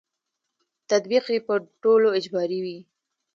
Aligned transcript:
تطبیق 0.89 1.25
یې 1.33 1.39
په 1.47 1.53
ټولو 1.83 2.07
اجباري 2.17 2.59
وي. 2.65 2.77